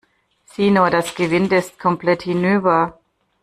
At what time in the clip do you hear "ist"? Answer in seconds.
1.57-1.77